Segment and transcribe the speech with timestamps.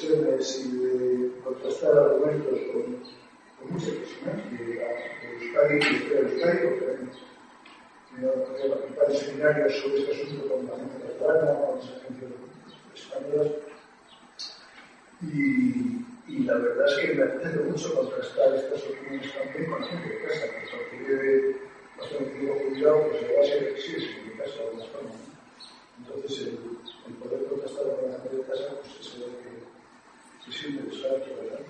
[0.00, 2.96] y de contrastar argumentos con,
[3.58, 4.82] con muchas personas de, de
[5.32, 6.84] Euskadi de Euskadi, porque
[8.08, 8.32] he tenido
[8.72, 12.32] participar en seminarios sobre este asunto con la gente catalana, con las agencias
[12.94, 13.52] españolas.
[15.22, 19.86] Y, y la verdad es que me apetece mucho contrastar estas opiniones también con la
[19.86, 21.56] gente de casa, porque vive
[21.98, 24.84] bastante tiempo jubilado, pues le va a ser sí, es en mi casa de alguna
[24.86, 25.10] forma.
[25.98, 26.58] Entonces, el,
[27.06, 29.51] el, poder contrastar con la gente de casa, pues es algo que,
[30.44, 31.60] que es interesante, ¿verdad?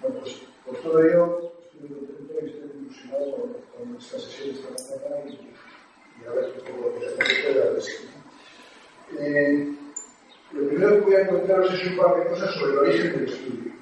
[0.00, 3.32] Bueno, pues por todo ello, estoy muy contento y estoy ilusionado
[3.76, 7.70] con, esta sesión de esta mañana y, y a ver un poco lo que pueda
[7.72, 8.08] decir.
[9.18, 9.74] Eh,
[10.52, 13.28] lo primero que voy a contaros es un par de cosas sobre el origen del
[13.28, 13.72] estudio.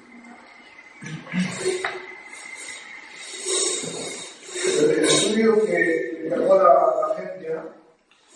[4.79, 7.63] El estudio que encargó la, la agencia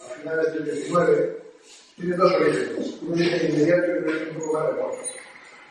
[0.03, 1.41] a finales del 19
[1.97, 3.01] tiene dos orígenes.
[3.01, 4.97] Un origen inmediato y un origen un poco más remoto.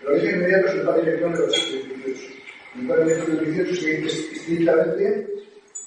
[0.03, 2.35] El origen inmediato es el plan director de los 18.
[2.79, 5.29] El plan director de los 18 se dice estrictamente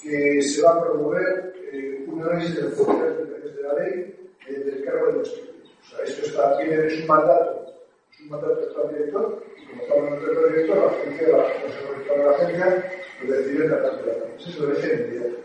[0.01, 4.16] que se va a promover eh, un análisis de las funciones de la ley
[4.47, 7.73] del cargo de los o sea, esto está, es un mandato,
[8.11, 11.38] es un mandato del plan director, y como hablando del plan director, la agencia, la,
[11.38, 12.91] la, la, la agencia,
[13.23, 14.17] lo decide en la cantidad.
[14.38, 15.38] Ese es el origen inmediato.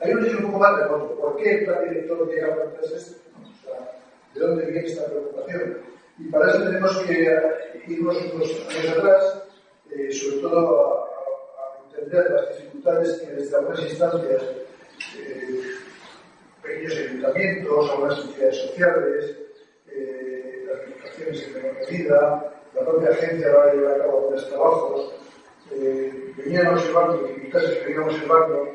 [0.00, 1.20] Hay un origen un poco más remoto.
[1.20, 3.20] ¿Por qué el plan director llega a plantearse esto?
[3.40, 3.92] O sea,
[4.34, 5.78] ¿de dónde viene esta preocupación?
[6.18, 7.40] Y para eso tenemos que
[7.86, 9.42] irnos unos años atrás,
[9.90, 11.10] eh, sobre todo a,
[11.90, 14.42] entender las dificultades que desde algunas instancias
[15.18, 15.60] eh,
[16.62, 19.36] pequeños ayuntamientos, algunas entidades sociales,
[19.88, 24.48] eh, las administraciones en menor medida, la propia agencia va a llevar a cabo algunos
[24.48, 25.12] trabajos,
[25.72, 28.68] eh, venían observando dificultades que venían observando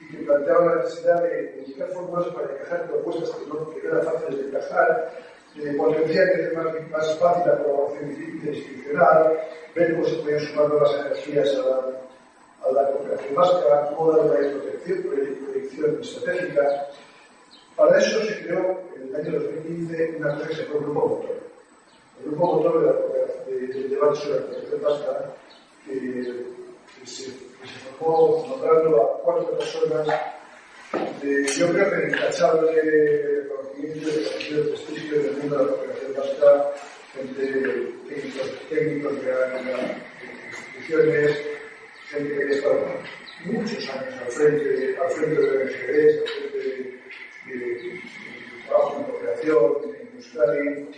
[0.00, 4.38] y que planteaban la necesidad de buscar fórmulas para encajar propuestas que no, eran fáciles
[4.38, 5.12] de encajar,
[5.58, 9.40] eh, potenciar que hace más, más fácil la colaboración interinstitucional,
[9.74, 15.02] ver cómo se podían sumar nuevas energías a la, cooperación vasca, cómo dar una protección,
[15.02, 16.88] proyección estratégica.
[17.76, 21.08] Para eso se creó en el año 2015 una cosa que se llama el Grupo
[21.08, 21.36] Motor.
[22.18, 25.34] El Grupo Motor de la, de, de debate sobre la cooperación vasca,
[25.86, 27.30] que, se,
[27.98, 30.06] formó nombrando a cuatro personas
[31.22, 33.46] de, yo creo que intachable
[33.78, 36.72] y conocido prestigio del mundo de la cooperación vasca,
[37.14, 39.62] gente técnicos, técnicos de las
[40.48, 41.38] instituciones,
[42.08, 42.86] gente que estado
[43.44, 46.96] muchos años al frente, al frente de ONGs, al frente de
[47.46, 48.02] de, de
[48.66, 50.88] trabajo en cooperación, en Euskadi,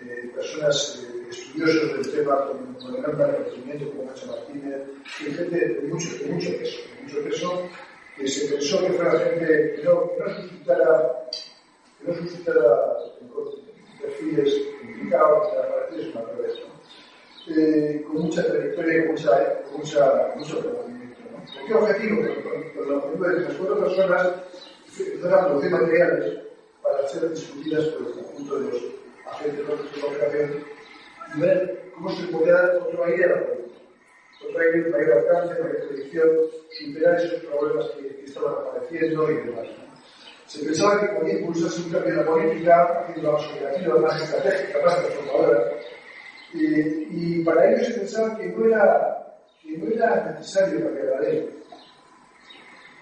[0.00, 4.82] eh, personas eh, estudiosos del tema con, con el gran conocimiento como Nacho Martínez,
[5.20, 7.68] y gente de mucho, de mucho peso, de mucho peso,
[8.16, 11.28] que se pensó que fuera gente que no, no suscitara,
[11.98, 12.96] que no suscitara
[14.00, 15.48] perfiles complicados,
[15.88, 17.54] perfiles una revés, ¿no?
[17.54, 19.14] eh, con mucha trayectoria y con,
[19.78, 21.20] mucha, mucho conocimiento.
[21.30, 21.38] ¿no?
[21.38, 22.16] ¿Con qué objetivo?
[22.16, 24.34] Con, el objetivo de que las cuatro personas
[24.98, 26.38] empezar a producir materiales
[26.82, 28.82] para ser discutidas por el conjunto de los
[29.26, 30.64] agentes de cooperación
[31.34, 33.66] y ver cómo se podía dar otro aire a la política.
[34.44, 34.58] Otro
[34.90, 36.28] mayor alcance, mayor predicción,
[36.70, 39.66] superar esos problemas que, estaban apareciendo y demás.
[40.46, 44.96] Se pensaba que podía impulsarse un cambio en la política, más operativa, más estratégica, más
[44.98, 45.72] transformadora.
[46.54, 51.56] Y, para ello se pensaba que no era, que no era necesario cambiar la ley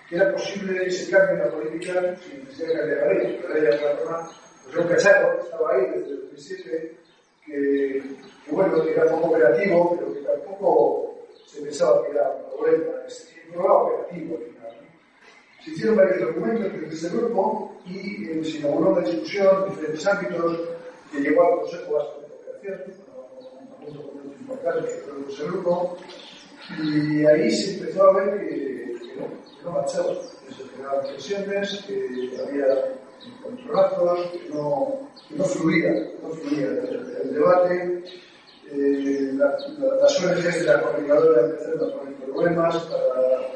[0.09, 3.43] que era posible ese cambio en la política sin necesidad de cambiar la ley.
[3.53, 4.31] Ley de alguna forma,
[4.65, 6.97] pues un cacharro que estaba ahí desde el 2007,
[7.47, 8.03] que,
[8.51, 11.15] bueno, que era poco operativo, pero que tampoco
[11.47, 12.93] se pensaba que era un problema,
[13.55, 14.64] no era operativo al final.
[15.65, 20.07] Se hicieron varios documentos desde ese grupo y eh, se inauguró una discusión en diferentes
[20.07, 20.61] ámbitos
[21.11, 22.95] que llegó al Consejo Vasco de Cooperación,
[23.87, 25.97] un documento importante que ese grupo,
[26.83, 30.15] y ahí se empezó a ver que, no, que no marchaba,
[30.47, 32.67] que se generaban tensiones, que había
[33.27, 38.05] encontronazos, que no, no fluía, no fluía el, debate,
[38.71, 43.09] eh, las ONGs de la coordinadora empezaron a poner problemas para,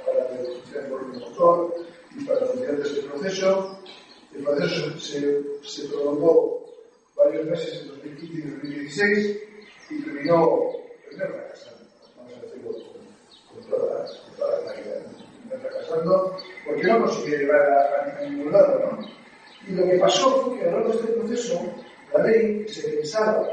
[0.06, 3.78] para el volumen motor y para facilitar este proceso.
[4.34, 6.64] El proceso se, se prolongó
[7.16, 9.38] varios meses en 2015 y 2016
[9.90, 10.72] y terminó
[11.16, 11.84] fracasando.
[12.16, 12.70] Vamos a decirlo
[13.52, 15.02] con toda, con toda la claridad.
[15.60, 16.36] Fracasando
[16.66, 18.78] porque no consiguió llevar a, a, a ningún lado.
[18.78, 19.08] ¿no?
[19.66, 21.74] Y lo que pasó fue que a lo largo de este proceso
[22.14, 23.48] la ley se pensaba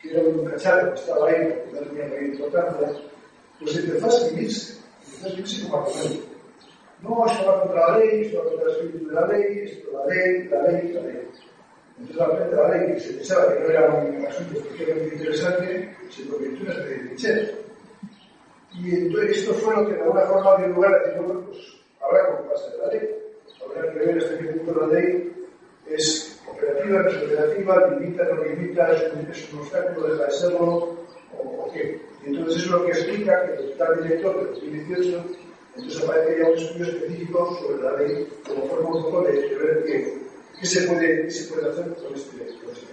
[0.00, 3.02] que era un cacharro que estaba ahí, porque no tenía mayor importancia,
[3.60, 6.31] pues empezó a escribirse, empezó a escribirse como argumento.
[7.02, 9.90] No, esto va contra la ley, esto va contra el espíritu de la ley, esto
[9.92, 11.28] la ley, la ley, la ley.
[11.98, 15.96] Entonces, la frente la ley, que se pensaba que no era un asunto especialmente interesante,
[16.10, 17.54] se convirtió en una especie de cliché.
[18.74, 21.58] Y entonces esto fue lo que de alguna forma dio lugar a decir, bueno, pues
[22.00, 23.10] habrá ocuparse de la ley.
[23.64, 25.32] Habrá que ver hasta qué punto la ley
[25.90, 31.42] es operativa, no es operativa, limita, no limita, es un, obstáculo, deja de serlo, o,
[31.42, 32.00] o, qué.
[32.24, 35.24] Y entonces eso es lo que explica que el plan director de 2018
[35.76, 39.56] entonces aparece ya un estudio específico sobre la ley como forma un poco de, de
[39.56, 40.18] ver qué,
[40.60, 42.92] qué, se puede, qué se puede hacer con este, con este.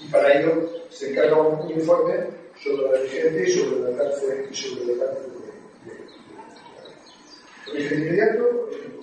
[0.00, 2.14] Y para ello se encarga un, informe
[2.62, 5.28] sobre la vigencia y sobre el alcance, y sobre el alcance de,
[5.84, 6.04] de, de,
[7.66, 8.98] de origen inmediato, origen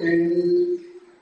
[0.00, 0.74] el,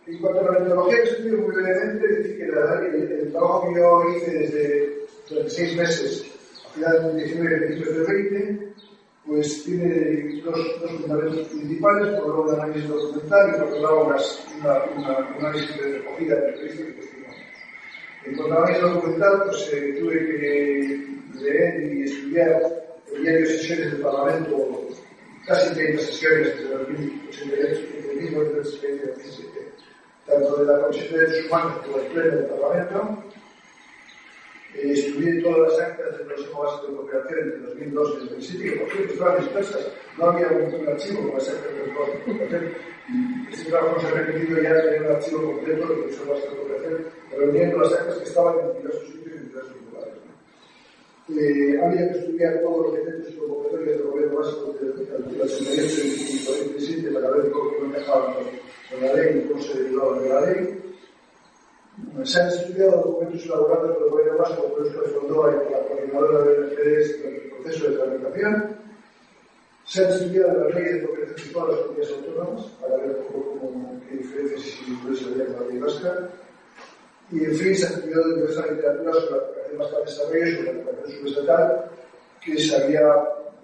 [0.07, 3.81] en cuanto a la metodología que estudio muy brevemente, decir que el, el, trabajo que
[3.81, 4.99] yo hice desde
[5.29, 6.32] durante seis meses,
[6.75, 8.73] finales del 19 principios del 20,
[9.27, 13.83] pues tiene dos, dos fundamentos principales, por un lado un análisis documental y por otro
[13.83, 14.17] lado una,
[14.59, 17.37] una, una análisis de recogida del texto que pusimos.
[18.25, 22.63] En cuanto al análisis documental, pues eh, tuve que leer y estudiar
[23.15, 24.89] el diario de sesiones del Parlamento,
[25.47, 29.73] casi 30 sesiones desde 2088, desde 1917,
[30.27, 33.25] tanto de la Comisión de Derechos Humanos como del Pleno del Parlamento,
[34.75, 38.91] Eh, todas las actas del Consejo Básico de Cooperación entre 2002 y 2007, que por
[38.91, 42.73] cierto estaban dispersas, no había un archivo con las actas del Consejo de Cooperación.
[43.53, 47.07] Este trabajo se ha repetido ya en un archivo completo del Consejo Básico de Cooperación,
[47.37, 50.15] reuniendo las actas que estaban en diversos sitios y en diversos lugares.
[51.29, 56.45] Eh, había que estudiar todos los decretos y convocatorias del gobierno básico del 88 y
[56.47, 60.82] 47 para ver cómo encajaban con la ley y cómo se derivaban de la ley.
[62.21, 65.57] xa estudiado documentos elaborados por el gobierno Vasco por os que fundou a
[65.89, 68.55] coordinadora de ONGs en el proceso de tramitación,
[69.85, 73.27] se han estudiado las leyes de cooperación de todas las comunidades autónomas para ver un
[73.33, 76.29] poco cómo, qué diferencias y similitudes había con la ley vasca,
[77.33, 80.53] y en fin, se ha estudiado diversas literaturas sobre la cooperación vasca de desarrollo, ley,
[80.53, 81.91] sobre la cooperación subestatal,
[82.45, 83.05] que se había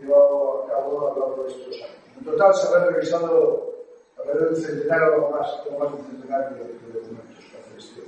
[0.00, 1.96] llevado a cabo a lo largo de estos años.
[2.18, 3.74] En total, se habrán revisado
[4.16, 6.60] alrededor de un centenar o más, o más de un centenar de
[6.92, 8.07] documentos para hacer este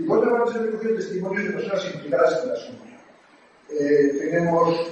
[0.00, 2.84] Y por otra parte se han recogido testimonios de personas implicadas en el asunto.
[3.68, 4.90] Eh, tenemos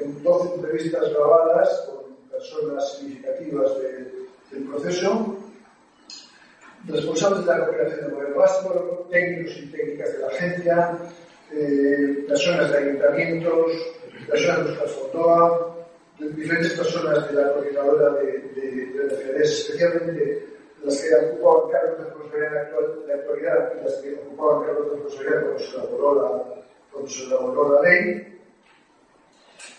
[0.00, 4.12] en 12 entrevistas grabadas con personas significativas de,
[4.50, 5.36] del proceso,
[6.88, 10.98] responsables de la cooperación del gobierno básico, técnicos y técnicas de la agencia,
[11.52, 13.72] eh, personas de ayuntamientos,
[14.28, 15.76] personas de Euskal Fondoa,
[16.18, 20.53] diferentes personas de la coordinadora de, de, especialmente
[20.84, 24.92] las que ocupaban cargos de responsabilidad actual, da actualidade e das que ocupaban cargos de
[24.94, 26.28] responsabilidad cuando se elaboró la,
[26.92, 28.40] cuando se elaboró la ley.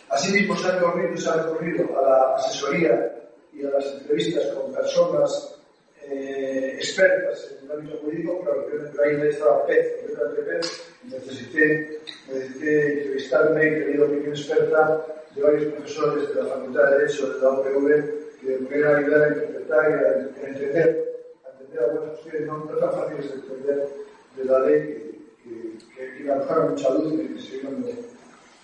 [0.09, 3.15] Asimismo, se ha recorrido, se ha recorrido a la asesoría
[3.53, 5.55] y a las entrevistas con personas
[6.01, 11.99] eh, expertas en el ámbito jurídico, claro, yo en el estaba PEZ, completamente PEZ, necesité,
[12.27, 17.41] necesité entrevistarme y pedir opinión experta de varios profesores de la Facultad de Derecho de
[17.41, 22.57] la UPV que me pudieran ayudar a interpretar y a, entender, a entender algunas no,
[22.65, 23.89] no tan fáciles de entender
[24.37, 27.95] de la ley que, que, que, arrojaron mucha luz y que sirvieron de,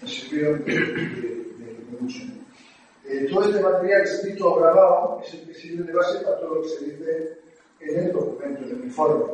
[0.01, 2.19] me sirvieron de, de mucho.
[3.05, 6.55] Eh, todo este material escrito o grabado es el que sirve de base para todo
[6.55, 7.37] lo que se dice
[7.79, 9.25] en el documento, en el informe.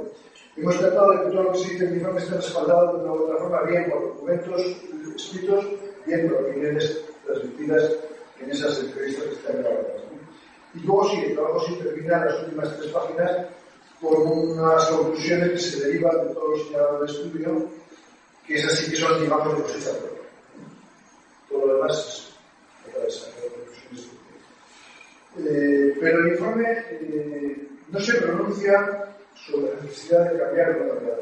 [0.55, 3.03] Hemos tratado de que todo lo que se dice en el informe esté respaldado de
[3.03, 4.61] una u otra forma, bien por documentos
[5.15, 5.65] escritos,
[6.05, 7.91] bien por opiniones transmitidas
[8.39, 10.06] en esas entrevistas que están grabadas.
[10.77, 13.47] Y luego sí, el trabajo sí termina en las últimas tres páginas
[13.99, 17.69] con unas conclusiones que se derivan de todo lo señalado del estudio,
[18.45, 20.21] que es así que son, digamos, de cosecha propia.
[21.49, 23.33] Todo lo demás es otra vez,
[25.39, 31.17] eh, pero el informe eh, no se pronuncia sobre la necesidad de cambiar la realidad.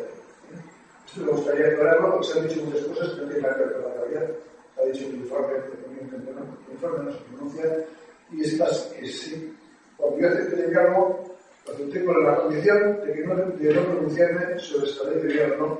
[1.06, 3.74] Esto me gustaría aclararlo porque se han dicho muchas cosas que no tienen que ver
[3.74, 4.36] con la realidad.
[4.76, 7.86] Se ha dicho el informe, el informe no se pronuncia
[8.32, 9.56] y es más que sí.
[9.98, 11.24] Cuando yo acepté el encargo,
[11.66, 15.28] lo acepté con la condición de, que no, de no pronunciarme sobre esta ley de
[15.28, 15.80] gobierno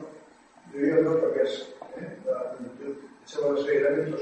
[0.74, 1.18] debido no.
[1.18, 2.16] ¿eh?
[3.24, 4.22] Echamos los elementos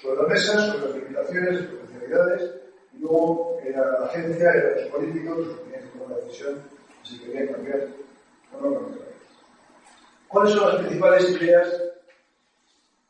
[0.00, 2.50] sobre la mesa, sobre las limitaciones, potencialidades,
[2.94, 6.62] y luego era la agencia, eran los políticos los que tenían que tomar la decisión
[7.02, 7.88] si querían cambiar
[8.52, 9.08] o no cambiar.
[10.28, 11.82] ¿Cuáles son las principales ideas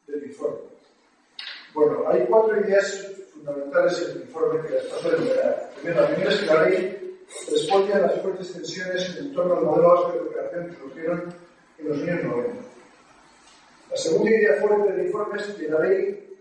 [0.07, 0.59] del informe?
[1.75, 3.11] Bueno, hay cuatro ideas
[3.43, 4.75] fundamentales en el informe que.
[5.81, 7.19] Primero, la primera es que la ley
[7.51, 11.35] responde a las fuertes tensiones en torno al modelo vasco de cooperación que surgieron
[11.79, 12.63] en los años 90.
[13.91, 16.39] La segunda idea fuerte del informe es que la ley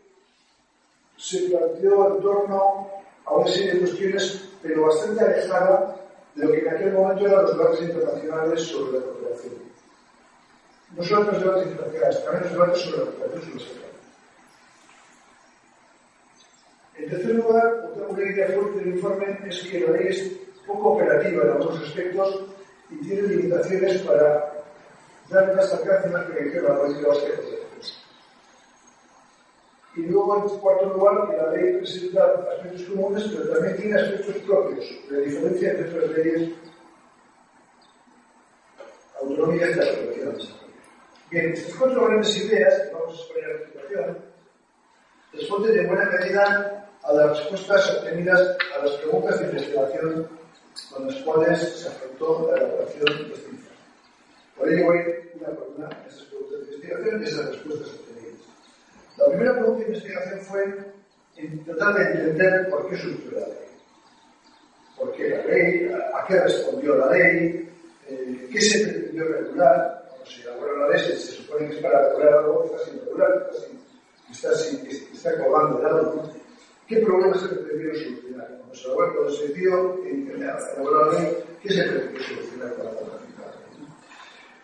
[1.17, 2.89] se planteó en torno
[3.25, 5.97] a una serie de cuestiones, pero bastante alejada
[6.35, 9.53] de lo que en aquel momento eran los debates internacionales sobre la cooperación.
[10.95, 13.59] No solo los debates internacionales, también los debates sobre la cooperación
[16.95, 20.31] el En tercer lugar, otra idea fuerte del informe es que la ley es
[20.65, 22.45] poco operativa en algunos aspectos
[22.89, 24.53] y tiene limitaciones para
[25.29, 27.61] dar más alcance más proyección a la política vasca de
[29.93, 34.35] y luego, en cuarto lugar, que la ley presenta aspectos comunes, pero también tiene aspectos
[34.43, 36.49] propios, de diferencia entre otras leyes
[39.19, 40.61] autonómicas de la cooperación
[41.29, 44.17] Bien, estas cuatro grandes ideas, que vamos a exponer a continuación,
[45.33, 50.27] responden de buena medida a las respuestas obtenidas a las preguntas de investigación
[50.93, 53.77] con las cuales se afrontó la elaboración de este informe.
[54.57, 54.97] Por ello voy
[55.35, 58.41] una por una a esas preguntas de investigación y esas respuestas obtenidas.
[59.17, 60.91] La primera pregunta de investigación fue
[61.65, 63.55] tratar de entender por qué surgió la ley.
[64.97, 65.91] ¿Por qué la ley?
[66.13, 67.69] ¿A qué respondió la ley?
[68.07, 70.05] Eh, ¿Qué se pretendió regular?
[70.07, 72.99] Cuando se elaboró la ley se, supone que es para regular algo que está sin
[72.99, 73.49] regular,
[74.27, 76.40] que está, sin, que está colgando de algo.
[76.91, 78.61] ¿Qué problemas se pretendieron solucionar?
[79.13, 81.29] Cuando se dio en elaborar la
[81.63, 83.87] ¿qué se pretendió solucionar con la planificación?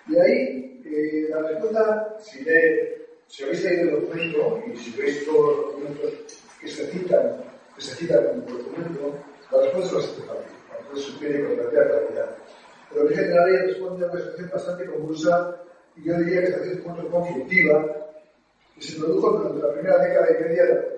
[0.10, 5.26] Y ahí, eh, la respuesta, si lee si habéis leído el documento y si veis
[5.26, 7.32] todos los documentos que se citan,
[7.74, 9.20] que se citan en el documento,
[9.50, 10.58] la respuesta es bastante fácil.
[10.82, 12.38] Entonces se tiene que plantear la realidad.
[12.92, 15.62] El origen de la ley responde a una situación bastante convulsa
[15.96, 17.86] y yo diría que hasta cierto punto conflictiva
[18.76, 20.97] que se produjo durante la primera década y media de la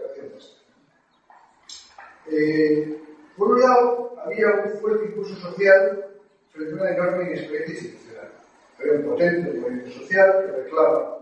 [2.31, 2.97] eh,
[3.37, 6.05] por un lado, había un fuerte impulso social
[6.51, 8.31] frente a una enorme inexperiencia institucional.
[8.79, 11.19] Había un potente movimiento social que reclama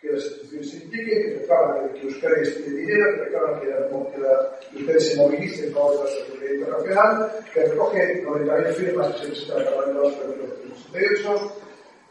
[0.00, 3.88] que las instituciones se impliquen, que reclaman que, Euskadi destine dinero, que reclaman que, la,
[4.12, 9.20] que, la, Euskadi se movilice en favor de la seguridad internacional, que recoge 90.000 firmas
[9.20, 11.52] que se Parlamento Vasco en 1968,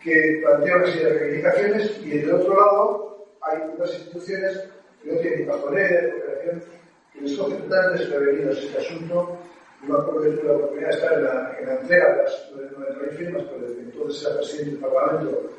[0.04, 4.64] que plantea una serie de reivindicaciones y del otro lado hay unas instituciones
[5.02, 6.64] que no tienen ni pajonera, de cooperación,
[7.14, 9.38] que les cogen totalmente desprevenidos este asunto.
[9.82, 12.52] Me acuerdo que tuve la oportunidad de estar en la, en la entrega de las
[12.54, 15.50] 90.000 firmas, pero desde entonces era presidente del Parlamento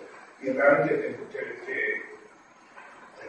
[0.42, 0.94] y realmente
[1.32, 2.02] te, te,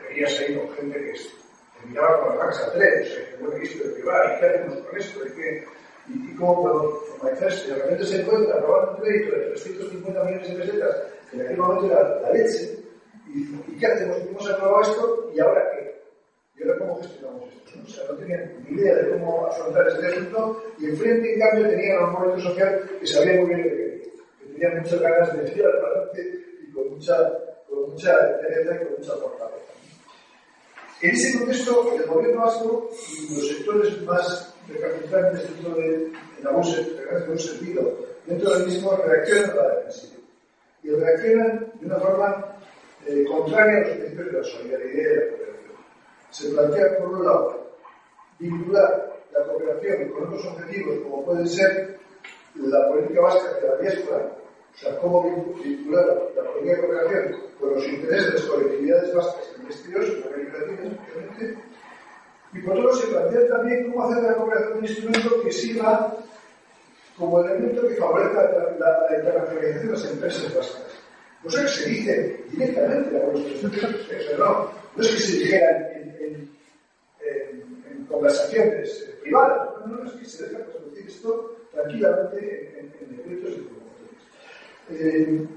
[0.08, 3.36] veías ahí con gente que te miraba con las vacas a tres, o sea, que
[3.38, 5.20] bueno, visto de va, ¿y qué hacemos con esto?
[6.08, 7.74] ¿Y, cómo puedo formalizar esto?
[7.74, 10.96] Y de se encuentra aprobando un crédito de 350 millones de pesetas,
[11.30, 12.80] que en aquel momento era la leche,
[13.28, 14.18] y ¿y qué hacemos?
[14.18, 15.75] Hemos aprobado esto, ¿y ahora
[16.78, 17.80] cómo gestionamos esto?
[17.84, 21.70] O sea, no tenían ni idea de cómo afrontar este asunto, y enfrente, en cambio,
[21.70, 23.96] tenían a un movimiento social que sabía muy bien que
[24.40, 27.18] que tenían muchas ganas de decir al adelante y con mucha,
[27.68, 29.74] con mucha entereza y con mucha fortaleza.
[31.02, 36.78] En ese contexto, el gobierno vasco y los sectores más recapitulantes dentro de, la bolsa,
[36.80, 40.14] en un sentido, dentro del mismo, reaccionan a la defensiva.
[40.84, 42.58] Y reaccionan de una forma
[43.08, 45.45] eh, contraria a los principios de la solidaridad y de la.
[46.36, 47.66] Se plantea, por un lado,
[48.38, 51.98] vincular la cooperación con otros objetivos, como pueden ser
[52.56, 54.36] la política vasca de la diáspora,
[54.74, 55.24] o sea, cómo
[55.64, 60.04] vincular la política de cooperación con los intereses de las colectividades vascas en el exterior,
[60.04, 61.64] en América Latina especialmente,
[62.52, 66.18] y por otro se plantea también cómo hacer de la cooperación un instrumento que sirva
[67.18, 68.42] como elemento que favorezca
[68.78, 71.00] la, internacionalización de las empresas vascas.
[71.46, 75.95] No sé que se dice directamente a los presidentes, no, no es que se dijera
[76.26, 76.50] en,
[77.22, 83.18] en, en, en conversaciones privadas, no, no, es que se deja transmitir esto tranquilamente en,
[83.18, 85.48] decretos y eh,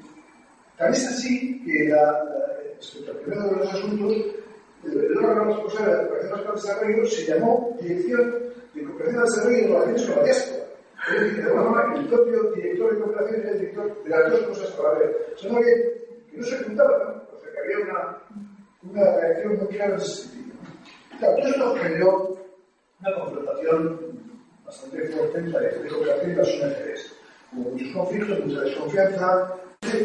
[0.78, 4.16] Tan es así que la, la, respecto al primero de los asuntos,
[4.84, 8.34] el órgano responsable de la cooperación para el desarrollo se llamó Dirección
[8.75, 10.64] de Cooperación al Desarrollo y Relaciones con la Diáspora.
[11.08, 14.30] Es decir, de alguna forma, el propio director de cooperación era el director de las
[14.30, 15.34] dos cosas para ver.
[15.37, 17.37] Son que, que no se juntaban, ¿no?
[17.37, 18.18] O sea, que había una,
[18.82, 20.48] una reacción muy clara en ese sentido.
[21.20, 22.37] Todo esto generó
[23.00, 24.00] una confrontación
[24.64, 27.16] bastante fuerte entre la de cooperación y las ONGs.
[27.52, 29.54] Hubo muchos conflictos, mucha desconfianza,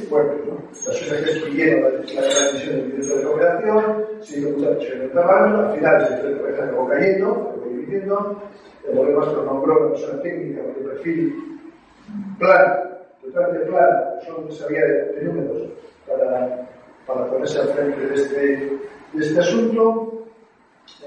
[0.09, 0.45] fuertes.
[0.45, 0.63] ¿no?
[0.71, 5.11] Las ONGs pidieron la, decisión del director de cooperación, se dio mucha presión en el
[5.11, 8.43] trabajo, al final el director de cooperación acabó cayendo, acabó dimitiendo,
[8.87, 11.59] el gobierno vasco nombró una persona técnica con el perfil
[12.39, 13.89] plan, totalmente plan,
[14.25, 15.69] solo sabía de, de números
[16.07, 16.69] para,
[17.05, 18.79] para ponerse al frente de este,
[19.13, 20.02] de este asunto.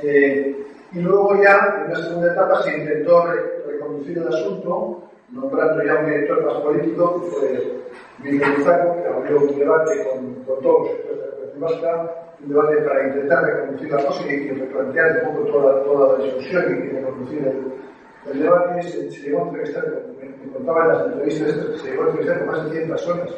[0.03, 0.57] Eh,
[0.93, 5.97] y luego ya, en la segunda etapa, se intentó re reconducir el asunto, nombrando ya
[5.97, 7.77] un director más político, que fue
[8.23, 12.77] Miguel Luzaco, que abrió un debate con, todos los sectores de la vasca, un debate
[12.79, 17.39] para intentar reconducir la cosa y, replantear un poco toda, toda la discusión y reconducir
[17.47, 18.83] el, el debate.
[18.83, 19.85] Se, se llegó a entrevistar,
[20.21, 23.31] me, me contaba en las entrevistas se llegó a entrevistar con más de 100 personas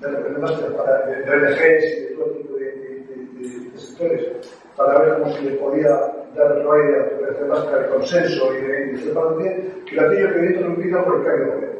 [0.00, 2.53] de representantes de, de, de ONGs y de todo tipo
[4.76, 5.88] para ver cómo se le podía
[6.34, 9.54] dar aire a la Vasca de consenso y de, separación,
[9.88, 11.78] que aquello que viene interrumpido por el cambio de gobierno.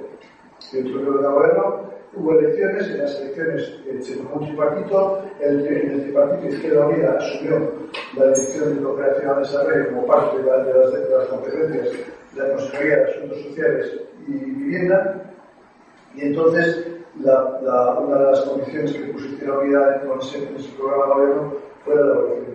[0.72, 6.02] Dentro del gobierno hubo elecciones, en las elecciones eh, se tomó un tripartito, el, el
[6.02, 7.72] tripartito Izquierda Unida asumió
[8.16, 11.88] la dirección de cooperación al desarrollo como parte de, la, de, las, de las competencias
[12.34, 15.22] de la Consejería de Asuntos Sociales y Vivienda,
[16.14, 16.86] y entonces
[17.20, 21.04] la, la, una de las condiciones que puso Izquierda Unida en ese, en ese programa
[21.04, 22.54] de gobierno fue la devolución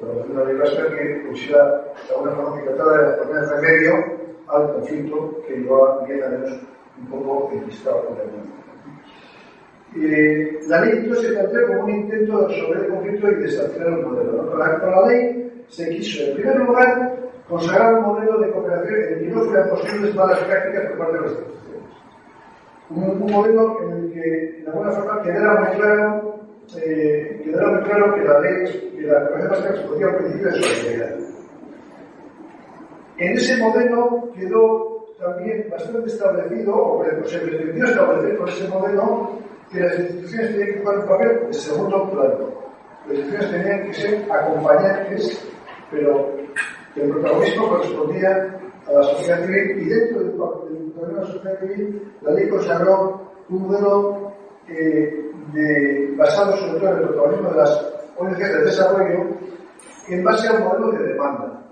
[0.00, 3.94] de la ley vasca que pusiera de alguna forma que tratara de poner remedio
[4.48, 6.60] al conflicto que llevaba 10 años
[6.98, 8.50] un poco enquistado con el mundo.
[9.96, 13.50] Eh, la ley entonces se plantea como un intento de resolver el conflicto y de
[13.50, 14.42] sancionar un modelo.
[14.42, 14.58] ¿no?
[14.58, 17.16] La, con, la, ley se quiso, en primer lugar,
[17.48, 21.12] consagrar un modelo de cooperación en el que no fueran posibles malas prácticas por parte
[21.16, 21.90] de las instituciones.
[22.90, 26.40] Un, un modelo en el que, de alguna forma, quedara muy claro
[26.76, 30.62] eh, muy claro que la ley, que la Comunidad Vasca respondía a un principio de
[30.62, 31.16] solidaridad.
[33.18, 39.30] En ese modelo quedó también bastante establecido, o se pretendió establecer con ese modelo,
[39.70, 42.38] que las instituciones tenían que jugar un papel de segundo plano.
[43.06, 45.48] Las instituciones tenían que ser acompañantes,
[45.90, 46.30] pero
[46.96, 52.12] el protagonismo correspondía a la sociedad civil y dentro del papel de la sociedad civil
[52.22, 54.32] la ley consagró un modelo
[54.68, 59.26] eh, de, basado sobre todo en el protagonismo de las ONG de desarrollo
[60.08, 61.62] en base a un modelo de demanda.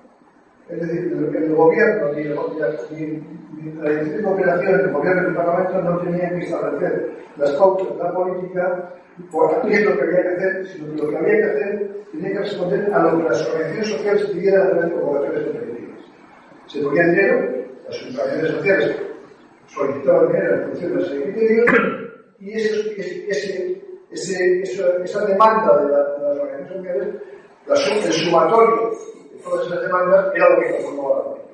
[0.68, 3.22] Es decir, el, el gobierno ni, ni,
[3.62, 7.52] ni la dirección de cooperación, el gobierno y el Parlamento no tenían que establecer las
[7.52, 8.94] pautas de la política
[9.30, 11.90] por qué es lo que había que hacer, sino que lo que había que hacer
[12.12, 16.00] tenía que responder a lo que las organizaciones sociales pidieran a través de convocatorias competitivas.
[16.66, 17.48] Se ponía dinero,
[17.86, 18.96] las organizaciones sociales
[19.66, 22.07] solicitaban dinero en función de ese criterio
[22.40, 22.94] y ese,
[23.28, 27.14] ese, ese, esa demanda de, la, de las organizaciones sociales,
[27.66, 28.90] la, el sumatorio
[29.32, 31.48] de todas esas demandas era lo que conformaba la política.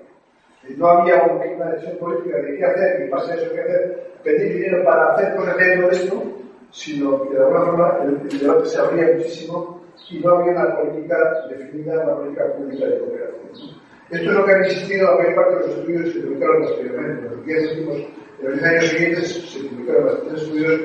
[0.76, 4.84] No había una decisión política de qué hacer y pasa eso qué hacer, pedir dinero
[4.84, 6.22] para hacer cosas dentro de esto,
[6.70, 10.76] sino que de alguna forma el, el debate se abría muchísimo y no había una
[10.76, 11.16] política
[11.48, 13.84] definida, una política pública de cooperación.
[14.10, 16.62] Esto es lo que ha existido la mayor parte de los estudios que se publicaron
[16.62, 17.28] posteriormente.
[17.30, 17.96] Los 10 últimos
[18.44, 20.80] en los años siguientes se publicaron bastantes estudios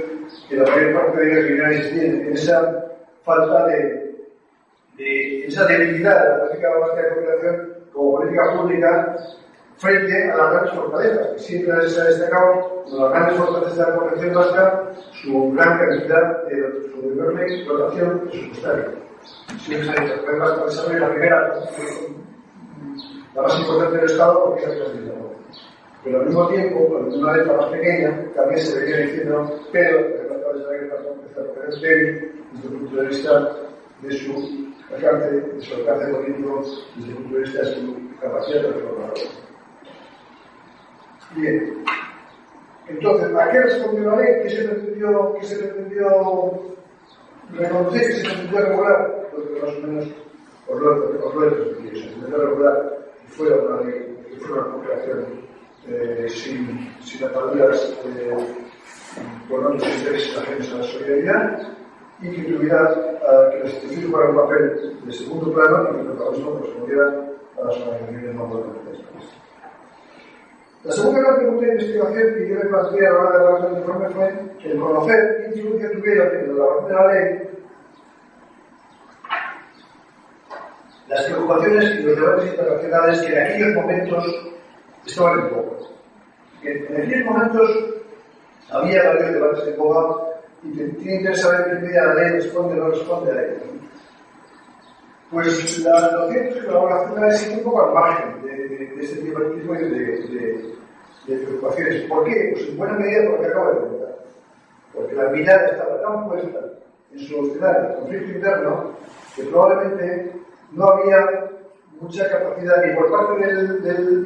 [0.47, 2.85] que la mayor parte de ellos vinieron a existir en esa
[3.23, 4.15] falta de,
[4.97, 9.17] de esa debilidad de la política básica de cooperación como política pública
[9.77, 13.83] frente a las grandes fortalezas, que siempre se ha destacado como las grandes fortalezas de
[13.83, 14.91] la cooperación vasca
[15.21, 18.85] su gran cantidad de su enorme explotación presupuestaria.
[19.65, 21.53] Siempre se ha dicho, la primera,
[23.35, 25.19] la más importante del Estado, porque es la
[26.03, 30.53] pero al mismo tiempo, cuando una letra más pequeña, también se venía diciendo, pero mercado
[30.53, 33.55] de salario pasó a empezar a tener débil desde el punto de vista
[34.01, 36.63] de su alcance, de su alcance político,
[36.95, 39.13] desde el punto de vista de su capacidad de reformar.
[41.35, 41.83] Bien.
[42.88, 44.43] Entonces, ¿a qué respondió la ley?
[44.43, 46.75] ¿Qué se pretendió, qué se pretendió
[47.53, 48.01] reconocer?
[48.01, 49.29] ¿Qué se pretendió regular?
[49.31, 50.07] Pues que más o menos
[50.67, 51.95] os lo, he transmitido.
[51.95, 55.48] Se pretendió regular que fuera una ley, que fuera una cooperación
[55.87, 58.37] eh, sin, sin ataduras eh,
[59.49, 61.67] con otros intereses ajenos a la solidaridad
[62.21, 65.99] y que tuviera eh, que el instituto fuera un papel de segundo plano y que
[66.01, 68.99] el protagonismo correspondiera a las organizaciones más potentes
[70.83, 73.69] La segunda gran pregunta de investigación que yo me planteé a la hora de hablar
[73.69, 77.49] del informe fue que el conocer qué influencia tuviera en la elaboración de la ley
[81.07, 84.49] las preocupaciones y los debates internacionales que en aquellos momentos
[85.17, 85.89] vale un poco.
[86.62, 87.69] En, en aquellos momentos
[88.71, 90.15] había varios debates de boga
[90.63, 93.55] y te tiene interés saber qué medida la ley responde o no responde a ello.
[95.31, 99.21] Pues la noción que la colaboración es un poco al margen de, de, de este
[99.21, 100.75] divertismo y de, de,
[101.27, 102.01] de, preocupaciones.
[102.09, 102.49] ¿Por qué?
[102.53, 104.15] Pues en buena medida porque acabo de comentar.
[104.93, 106.59] porque la mirada estaba tan puesta
[107.13, 108.91] en solucionar el conflicto interno
[109.35, 110.31] que probablemente
[110.71, 111.48] no había
[112.01, 113.81] mucha capacidad ni por parte del,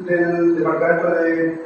[0.06, 1.60] del, Departamento de,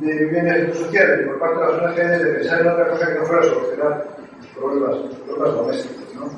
[0.00, 3.18] de Bienes Sociales ni por parte de las ONGs de pensar en otra cosa que
[3.18, 6.14] no fuera solucionar los problemas, los problemas domésticos.
[6.14, 6.30] ¿no?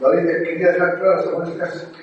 [0.00, 1.50] La ley quería dejar claras algunas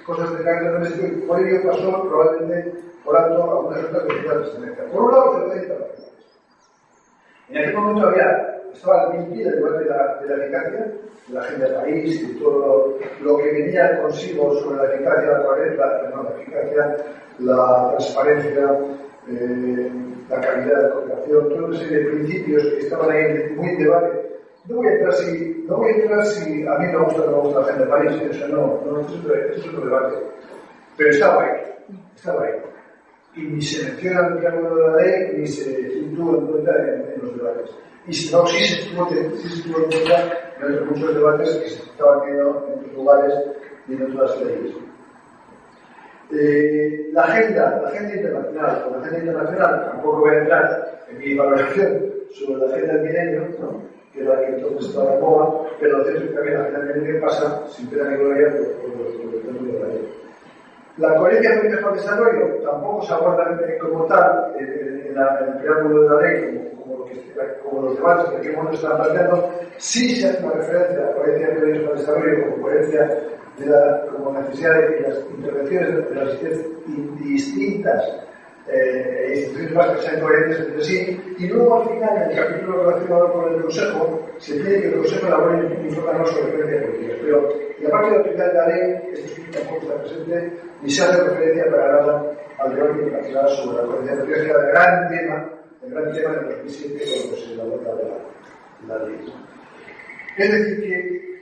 [0.05, 4.83] cosas de carácter doméstico y por ello pasó probablemente por alto algunas otras necesidades de
[4.83, 5.75] Por un lado, se lo
[7.49, 10.93] En aquel momento había estaba limpia debate de la, de la eficacia,
[11.27, 15.39] de la agenda del país y todo lo, que venía consigo sobre la eficacia, la,
[15.39, 16.97] la, la eficacia,
[17.39, 18.77] la transparencia,
[19.29, 19.91] eh,
[20.29, 23.79] la calidad de la cooperación, toda una serie de principios que estaban ahí muy en
[23.79, 24.39] debate.
[24.67, 27.25] No voy a entrar si, no voy a, entrar si a mí me gusta o
[27.25, 30.17] no me gusta la agenda del país, eso no, no, eso es otro debate.
[30.97, 31.61] Pero estaba ahí,
[32.15, 32.51] estaba ahí.
[33.35, 35.73] Y ni se menciona el triángulo de la ley, ni se
[36.15, 37.71] tuvo en cuenta en los debates.
[38.07, 41.69] Y si no, sí se tuvo, sí se tuvo en cuenta en muchos debates que
[41.69, 43.33] se estaban teniendo en otros lugares
[43.87, 44.75] y en otras leyes.
[46.31, 51.33] Eh, la agenda, la agenda internacional, la agenda internacional tampoco voy a entrar en mi
[51.35, 53.81] valoración sobre la agenda del milenio, ¿no?
[54.11, 56.79] que era la que entonces estaba en boga, pero lo cierto es que la agenda
[56.79, 60.09] del milenio pasa sin pena ni gloria por, por, por, por de la ley.
[60.97, 65.59] La coherencia del mejor desarrollo tampoco se aborda como tal en, en, la, en el
[65.59, 66.76] preámbulo de la ley como
[67.63, 71.11] como los debates que aquí mundo están planteando, sí se hace una referencia a la
[71.13, 73.19] coherencia del periodismo de desarrollo como coherencia
[73.57, 78.03] de la, como necesidad de que las intervenciones de las distintas
[78.69, 83.33] eh, instituciones básicas sean coherentes entre sí, y luego al final, en el capítulo relacionado
[83.33, 87.13] con el Consejo, se pide que el Consejo elabore un informe sobre coherencia política.
[87.21, 91.23] Pero la parte de aplicar la ley, esto es tampoco está presente, ni se hace
[91.23, 95.56] referencia para nada al debate internacional sobre la coherencia política, que es el gran tema
[95.87, 97.93] el gran tema de 2007 cuando se elabora
[98.87, 99.33] la, la ley.
[100.37, 101.39] Es decir, que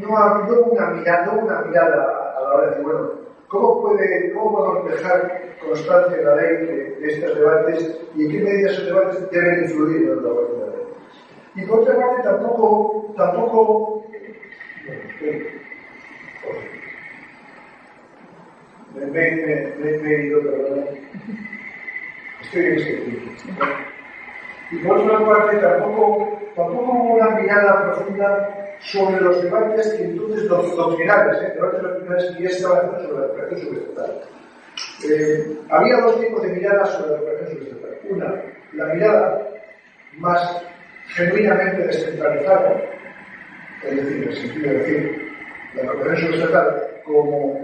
[0.00, 3.10] no ha una mirada, una mirada a la hora de decir, bueno,
[3.48, 8.38] ¿cómo, puede, cómo podemos dejar constancia en la ley de, estos debates y en qué
[8.40, 10.86] medida esos debates deben influir en de la ley?
[11.54, 14.06] Y por otra parte, tampoco, tampoco
[18.94, 20.84] me, me, me, me he ido, perdón.
[24.70, 30.48] Y por otra parte, tampoco, tampoco hubo una mirada profunda sobre los debates que entonces
[30.48, 31.52] doctrinales, ¿eh?
[31.54, 34.22] debates doctrinales que ya estaban sobre la recuperación subestatal.
[35.08, 37.98] Eh, había dos tipos de miradas sobre la recuperación subestatal.
[38.10, 38.42] Una,
[38.74, 39.48] la mirada
[40.18, 40.62] más
[41.08, 42.80] genuinamente descentralizada,
[43.84, 45.32] es decir, en el sentido de decir,
[45.74, 47.60] la recuperación subestatal como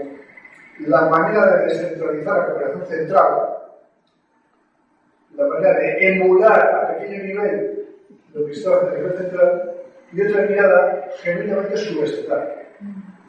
[0.79, 3.62] la manera de descentralizar la cooperación central
[5.35, 7.85] la manera de emular a pequeño nivel
[8.33, 9.73] lo que está en el nivel central
[10.11, 12.55] y otra mirada genuinamente subestatal.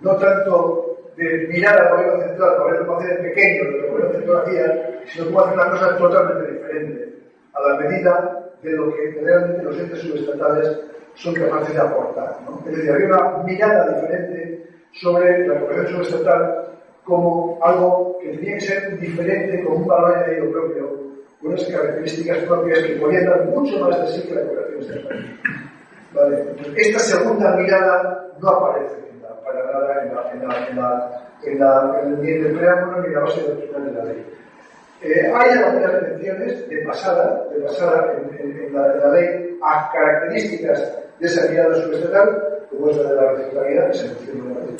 [0.01, 4.12] No tanto de mirar al gobierno central, por ejemplo, hacer pequeño lo que el gobierno
[4.12, 7.14] central hacía, sino como hacer una cosa totalmente diferente,
[7.55, 10.81] a la medida de lo que realmente los entes subestatales
[11.14, 12.37] son capaces de aportar.
[12.45, 12.61] ¿no?
[12.67, 16.64] Es decir, había una mirada diferente sobre la cooperación subestatal
[17.05, 21.04] como algo que tenía que ser diferente, con un valor añadido propio,
[21.45, 25.41] unas características propias que podían mucho más de sí que la cooperación externa.
[26.15, 26.45] ¿Vale?
[26.77, 29.05] Esta segunda mirada no aparece
[29.45, 33.15] para nada en, la, en, la, en, la, en, la, en el preámbulo ni en
[33.15, 34.27] la base doctrinal de la ley.
[35.03, 41.27] Eh, hay algunas menciones de pasada, de pasada en, la, la, ley a características de
[41.27, 44.77] esa mirada subestatal, como es la de la reciclabilidad, que se menciona en la ley,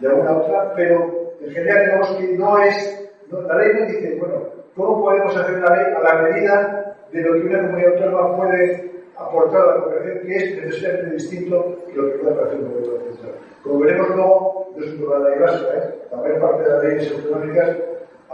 [0.00, 4.65] de alguna otra, pero en general digamos que no es, la ley no dice, bueno,
[4.76, 8.90] ¿Cómo podemos hacer una ley a la medida de lo que una comunidad autónoma puede
[9.16, 13.04] aportar a la cooperación, que es necesariamente distinto de lo que puede hacer un gobierno
[13.06, 13.34] central?
[13.62, 15.38] Como veremos luego, no es un problema de ¿eh?
[15.40, 15.94] la ley básica, ¿eh?
[16.10, 17.76] también parte de las leyes autonómicas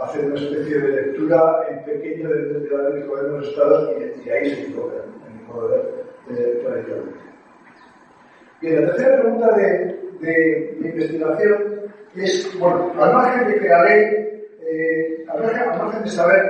[0.01, 3.91] hacen una especie de lectura en pequeño de, de, de la ley de los estados
[3.97, 7.01] y, y ahí se equivocan en el modo de, eh, de, de.
[8.59, 9.63] Bien, la tercera pregunta de,
[10.19, 11.83] de, de investigación
[12.15, 14.32] es, bueno, al margen de que la ley
[14.73, 15.41] eh, al
[15.77, 16.41] margen de saber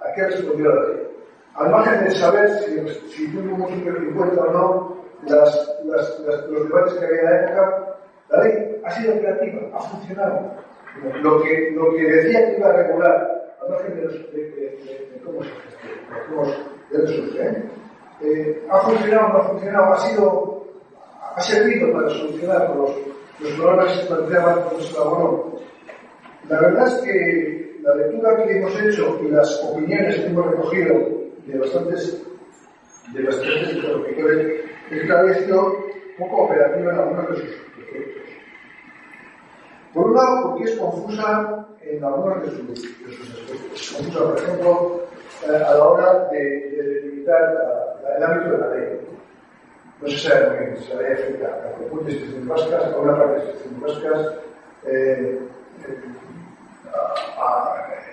[0.00, 1.08] a qué respondió la ley,
[1.54, 6.68] al margen de saber si, si tuvimos en cuenta o no las, las, las, los
[6.68, 7.96] debates que había en la época,
[8.30, 10.68] la ley ha sido creativa, ha funcionado.
[11.22, 14.50] Lo que, lo que decía que iba a regular, al margen de, los, de, de,
[14.50, 17.62] de, de cómo se gestiona, cómo se surge, ¿eh?
[18.20, 20.66] Eh, ha funcionado, no ha funcionado, ha sido,
[21.36, 22.90] ha servido para solucionar los,
[23.38, 25.58] los problemas que planteaba el profesor Abonó.
[26.48, 30.94] La verdad es que la lectura que hemos hecho y las opiniones que hemos recogido
[31.46, 32.22] de bastantes,
[33.14, 35.74] de bastantes interlocutores es que había sido
[36.18, 38.22] poco operativa en algunos de sus proyectos.
[39.94, 43.92] Por un lado, porque es confusa en algunos de sus, de sus aspectos.
[43.96, 45.02] Confusa, por ejemplo,
[45.48, 49.00] eh, a la hora de, de delimitar el ámbito de la ley.
[50.02, 53.16] No se sabe muy bien si la ley afecta a propuestas instituciones vascas, a una
[53.16, 54.34] parte de instituciones vascas,
[54.84, 55.38] eh,
[55.88, 55.98] eh,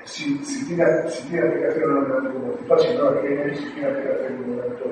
[0.05, 3.89] si, tiene, si tiene aplicación en un ámbito municipal, si no la tiene, si tiene
[3.89, 4.83] aplicación en un ámbito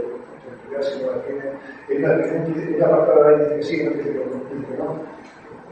[0.43, 1.43] territorial, si no la tiene.
[1.89, 5.04] En una, una parte de la ley que sí, no dice que no.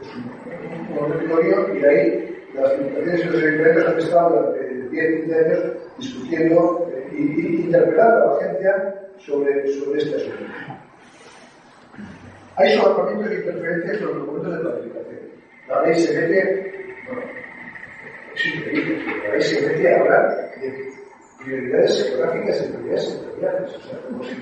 [0.00, 5.38] Es un, territorio y ahí las limitaciones y los ayuntamientos han estado durante 10, 15
[5.38, 5.58] años
[5.98, 10.44] discutiendo eh, y, interpelando a la agencia sobre, sobre este asunto.
[12.56, 15.20] Hay solapamientos de interferencias en los documentos de planificación.
[15.68, 17.22] La ley se mete, bueno,
[18.34, 20.92] es increíble, la ley se mete a hablar de
[21.44, 23.76] prioridades geográficas y prioridades sectoriales.
[23.76, 24.34] O sea, como si.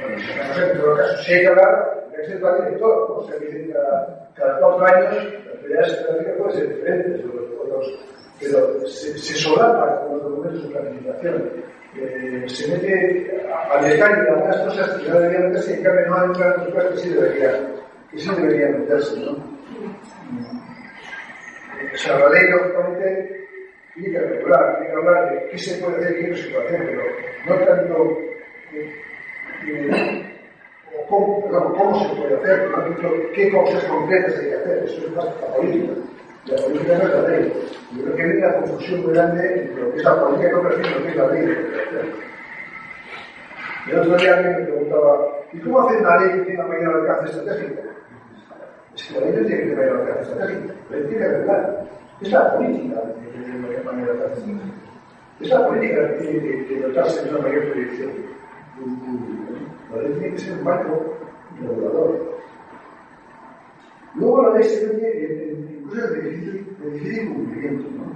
[0.00, 3.14] Bueno, en todo caso, si hay que hablar, hay que ser de todo, ¿no?
[3.16, 7.98] O sea, que cada, cada cuatro años las prioridades geográficas pueden ser diferentes, o los,
[8.40, 11.72] pero se, se con los documentos de planificación.
[11.94, 16.06] Eh, se mete al detalle de algunas cosas que no deberían meterse y en cambio
[16.06, 17.74] no hay otras que sí deberían,
[18.10, 19.36] que sí deberían meterse, ¿no?
[21.92, 23.42] o sea, la ley non permite
[23.94, 26.48] tiene que regular, tiene que hablar de qué se puede hacer y qué no se
[26.50, 27.02] puede hacer, pero
[27.46, 28.18] no tanto
[28.72, 28.94] eh,
[29.68, 30.38] eh,
[30.96, 34.84] o cómo, perdón, cómo se puede hacer, no tanto, qué cosas concretas hay que hacer,
[34.84, 35.92] eso es más la política.
[36.46, 37.52] La política no es la ley.
[37.92, 40.52] Yo creo que hay una confusión muy grande entre lo que es la política y
[40.52, 41.56] lo que es la ley.
[43.88, 47.38] El otro día alguien me preguntaba, ¿y cómo hacer una ley que tenga mayor alcance
[47.38, 47.82] estratégico?
[48.94, 50.54] Es que la ley no tiene que tener a la cabeza así,
[50.90, 51.84] le tiene que arreglar.
[52.20, 54.60] Es la política la que tiene que ver la cabeza así.
[55.40, 58.10] Es la política la que tiene que dotarse de una mayor proyección.
[59.90, 61.16] La ley tiene que ser un marco
[61.60, 62.38] regulador.
[64.14, 67.88] Luego la ley se tiene incluso de difícil, de difícil cumplimiento.
[67.96, 68.12] ¿no?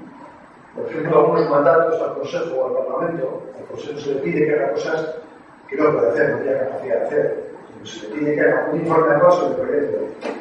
[0.75, 4.55] Por ejemplo, algunos mandatos al Consejo o al Parlamento, al Consejo se le pide que
[4.55, 5.15] haga cosas
[5.69, 7.47] que no puede hacer, no tiene capacidad de hacer.
[7.83, 10.37] Se le pide que haga un informe anual sobre el proyecto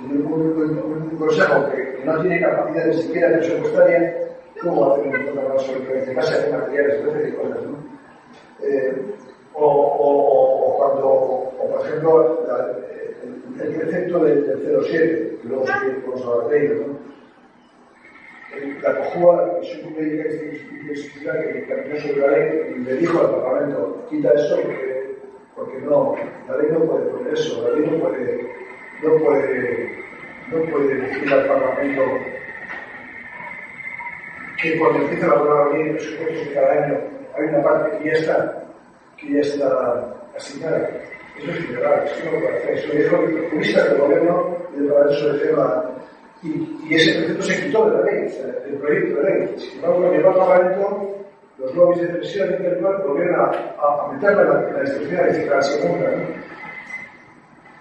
[0.00, 4.16] un, un, un un consejo que, que no tiene capacidad ni siquiera presupuestaria,
[4.62, 7.62] ¿cómo hacer un informe programa sobre en base a materiales, especies y cosas?
[7.62, 7.76] ¿no?
[8.62, 9.02] Eh,
[9.54, 12.72] o, o, o cuando, o, por ejemplo, la,
[13.22, 17.06] el, el precepto del, del 07, que luego sigue con los abateos, ¿no?
[18.82, 20.28] la cojua, que es un médica
[21.42, 25.16] que caminó sobre la ley y le dijo al Parlamento, quita eso porque,
[25.54, 26.14] porque no,
[26.48, 28.65] la ley no puede poner eso, la ley no puede
[29.02, 30.04] no puede,
[30.50, 32.02] no puede decir al Parlamento
[34.60, 36.98] que cuando empieza a elaborar la ley de presupuestos de cada año
[37.36, 38.64] hay una parte que ya está,
[39.18, 40.88] que ya está asignada
[41.38, 42.78] eso es ilegal, eso no lo hacer.
[42.78, 45.84] Eso lo dijo el jurista del gobierno y del Parlamento sobre tema.
[46.42, 49.58] Y, y, ese precepto se quitó de la ley, o sea, del proyecto de ley.
[49.58, 51.26] Sin embargo, cuando llegó al Parlamento,
[51.58, 56.10] los lobbies de presión intelectual volvieron a, a, en la, la instrucción de la segunda.
[56.10, 56.24] ¿no?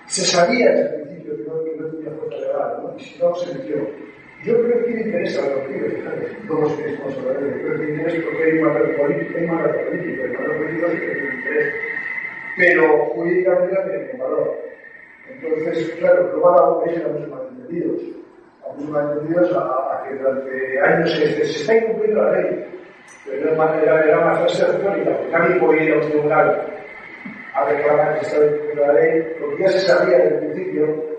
[0.07, 2.84] Se sabía desde el principio que no, que no tenía fuerza legal,
[3.19, 3.35] ¿no?
[3.35, 4.05] se.
[4.43, 7.71] Yo creo que tiene interés a doctrina, fíjate, no sé qué es consolar, yo creo
[7.71, 11.35] que tiene interés porque hay mandato político, hay mandato político, el mandato político que tiene
[11.35, 11.73] interés
[12.55, 14.57] pero jurídicamente no tiene valor.
[15.29, 18.01] Entonces, claro, luego a la OPS a muchos malentendidos,
[18.63, 22.65] a muchos malentendidos a, a que durante años se, se, está incumpliendo la ley,
[23.25, 26.61] pero era, era, era una frase retórica, porque nadie podía ir a un tribunal
[27.53, 31.14] a reclamar que estaba incumpliendo la ley, porque ya se sabía desde el principio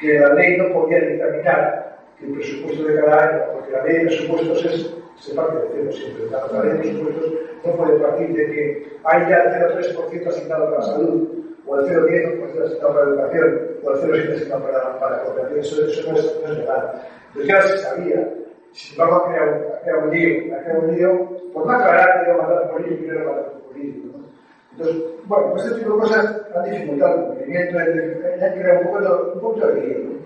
[0.00, 3.94] que a lei non podía determinar que o presupuesto de cada año, porque a lei
[3.98, 4.78] de presupuestos es,
[5.18, 7.26] se parte de cero siempre, tanto a lei de presupuestos
[7.66, 8.62] non pode partir de que
[9.02, 11.18] haya 0,3% asignado para a salud,
[11.66, 13.48] o el 0,10% asignado para a educación,
[13.82, 16.82] o el 0,7% asignado para, para a cooperación, eso, eso no, es, no es legal.
[17.34, 18.20] Pero ya se sabía,
[18.72, 21.10] sin embargo ha creado, ha creado un lío, ha creado un lío,
[21.52, 24.27] por no aclarar que era mandato político, no era mandato político, ¿no?
[24.78, 29.00] Entonces, bueno, pues este tipo de cosas han dificultado el cumplimiento, han creado un, poco
[29.00, 29.98] de, un poco de lío.
[29.98, 30.18] ¿no?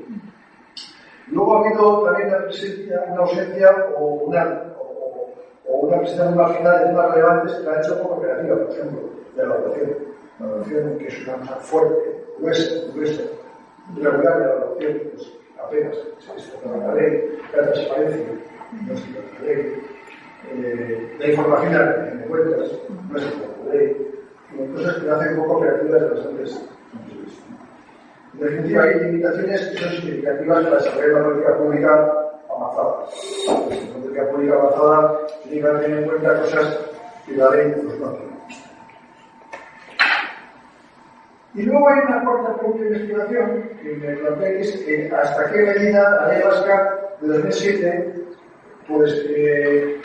[1.29, 5.35] Luego ha habido también una, presencia, una ausencia o una, o,
[5.67, 9.01] o una presencia marginal de temas relevantes que la ha hecho como operativa, por ejemplo,
[9.37, 9.97] de la votación.
[10.39, 13.23] La votación, que es una cosa fuerte, gruesa, gruesa,
[13.97, 15.33] regular de la votación, pues
[15.65, 18.27] apenas se está la ley, la transparencia,
[18.87, 19.83] no se la ley,
[20.53, 22.71] eh, la información de cuentas,
[23.11, 24.13] no se la ley.
[24.75, 26.69] Cosas que hacen poco operativas de bastantes
[28.35, 32.13] en definitiva, hay limitaciones que son significativas para desarrollar una política pública
[32.49, 33.07] avanzada.
[33.47, 36.79] La política pública avanzada tiene que tener en cuenta cosas
[37.27, 38.33] que la ley pues, no tiene.
[41.55, 45.61] Y luego hay una cuarta pregunta de investigación que me planteé, que es hasta qué
[45.61, 48.15] medida la ley vasca de 2007
[48.89, 50.01] pues, eh,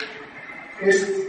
[0.82, 1.26] es,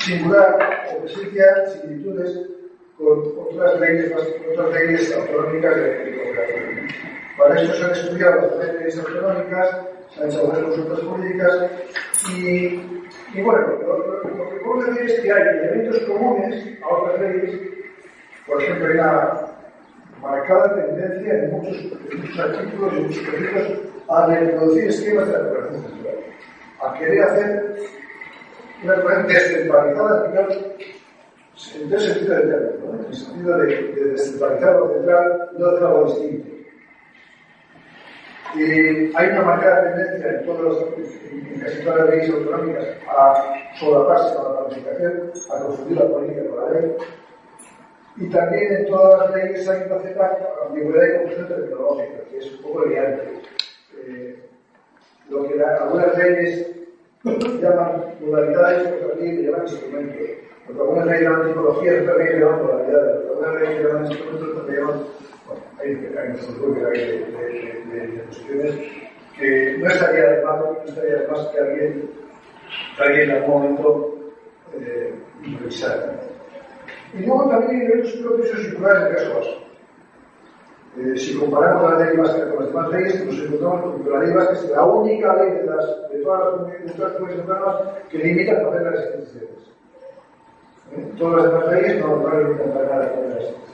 [0.00, 0.58] singular
[0.92, 2.50] o presenta similitudes
[2.96, 4.12] con otras leyes,
[4.52, 6.88] otras leyes autonómicas de, de
[7.36, 9.76] Para eso se han estudiado las leyes autonómicas,
[10.14, 11.70] se han hecho algunas consultas políticas
[12.34, 13.00] y,
[13.34, 17.20] y bueno, lo, lo, lo, que puedo decir es que hay elementos comunes a otras
[17.20, 17.60] leyes.
[18.46, 19.50] Por ejemplo, hay una
[20.20, 21.76] marcada tendencia en muchos,
[22.10, 26.16] en muchos artículos y en muchos proyectos a reproducir esquemas de la recuperación central,
[26.82, 27.76] a querer hacer
[28.82, 30.56] una recuperación descentralizada, digamos,
[31.74, 33.00] en tres sentidos del término, ¿no?
[33.00, 36.60] en el sentido de, de descentralizar lo central, no hacer algo distinto.
[38.58, 44.66] Eh, hay una marcada tendencia en, casi todas las leyes autonómicas a solaparse con la
[44.66, 46.96] planificación, a confundir la política con la ley,
[48.16, 52.52] y también en todas las leyes hay una cierta ambigüedad y confusión tecnológica, que es
[52.52, 53.42] un poco liante.
[53.98, 54.38] Eh,
[55.28, 56.79] lo que la, algunas leyes
[57.24, 60.16] llaman modalidades, otras leyes llaman instrumentos.
[60.66, 63.26] Porque algunas leyes llaman tipologías, otras leyes llaman modalidades.
[63.28, 65.04] Algunas leyes llaman instrumentos, otras llaman.
[65.46, 68.74] Bueno, hay, hay un que hay de, de, de, de, cuestiones
[69.38, 72.10] que no estaría de más, no estaría de más que alguien,
[72.96, 74.20] que alguien en algún momento
[74.78, 75.14] eh.
[77.12, 79.69] Y luego también hay derechos propios y circulares del caso.
[80.98, 84.18] Eh, si comparamos la ley vasca con las demás leyes, nos encontramos con que la
[84.18, 86.40] ley vasca es la única ley de, las, de todas
[86.98, 87.76] las comunidades autónomas
[88.10, 89.70] que limita el papel de las instituciones.
[90.92, 93.70] Eh, todas las demás leyes no non limitan para nada el papel de las instituciones.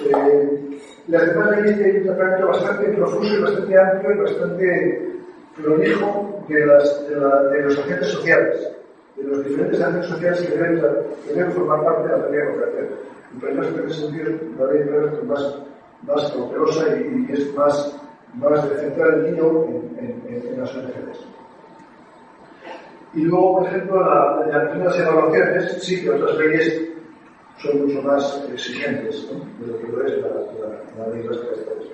[0.00, 5.12] Eh, las demás leyes tienen un tratamiento bastante profuso y bastante amplio y bastante
[5.60, 8.72] prolijo de, las, de, la, de los agentes sociales,
[9.16, 10.80] de los diferentes agentes sociales que deben,
[11.26, 12.88] que deben formar parte de la tarea de cooperación.
[13.34, 15.58] Y por eso, en ese sentido, la ley de con más
[16.02, 18.00] más cautelosa y, y, es más,
[18.34, 21.26] más de centrar el niño en, en, en, las ONGs.
[23.14, 26.92] Y luego, por ejemplo, la, la, las evaluaciones, sí que otras leyes
[27.58, 29.38] son mucho más exigentes ¿no?
[29.64, 31.86] de lo que lo es la, la, la ley vasca de Estados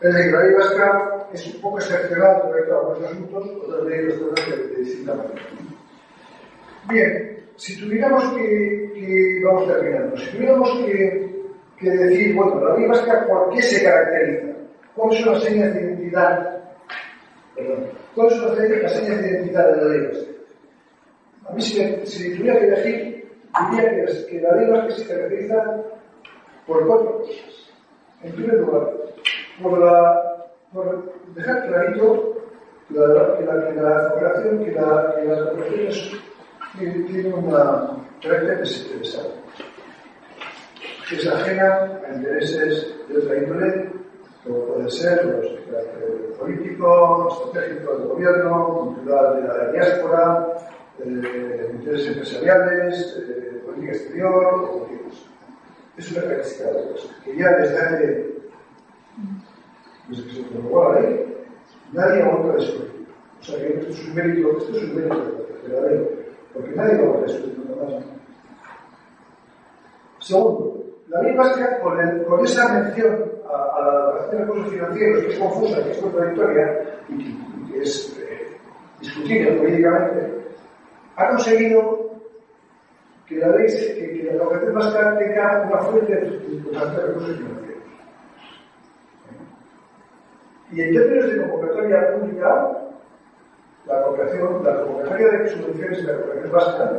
[0.00, 4.20] Es decir, la ley vasca es un poco excepcional respecto a algunos asuntos, otras leyes
[4.20, 5.42] las de, de distinta manera.
[6.88, 11.21] Bien, si tuviéramos que, que vamos terminando, si tuviéramos que,
[11.82, 14.56] que, decir, bueno, la ley vasca, ¿por qué se caracteriza?
[14.94, 16.58] ¿Cuáles son las señas de identidad?
[17.54, 20.30] Perdón, ¿cuáles son las señas, de identidad de la ley vasca?
[21.48, 23.28] A mí, si, tuviera que elegir,
[23.70, 25.82] diría que, que la ley vasca se caracteriza
[26.66, 27.72] por cuatro cosas.
[28.22, 28.90] En primer lugar,
[29.60, 32.36] por, la, por dejar clarito
[32.88, 36.12] que la, que la, que la cooperación, que, la, que las operaciones
[36.78, 39.32] tiene una carácter desinteresado,
[41.12, 43.90] que es ajena a intereses de otra índole,
[44.44, 50.48] como pueden ser los de político, estratégico del gobierno, cultural de la diáspora,
[51.00, 54.88] eh, intereses empresariales, eh, política exterior, o
[55.98, 56.90] Es una característica de la
[57.24, 57.50] que ya
[60.08, 61.36] desde que se promulgó la ley,
[61.92, 63.06] nadie ha vuelto a descubrir.
[63.38, 65.16] O sea que esto es un mérito, esto es un mérito
[65.68, 65.98] ley
[66.54, 68.04] porque nadie lo va a resolver más.
[70.20, 70.71] Segundo,
[71.12, 75.84] la ley básica, con, esa mención a, la adaptación de recursos financieros, que es confusa,
[75.84, 77.18] que es contradictoria y
[77.70, 78.56] que, es eh,
[79.00, 80.44] discutible políticamente,
[81.16, 82.10] ha conseguido
[83.26, 87.82] que la ley, que, la adaptación básica tenga una fuente de de recursos financieros.
[90.70, 92.72] Y en términos de convocatoria pública,
[93.86, 96.92] la cooperación, la convocatoria de subvenciones y la cooperación básica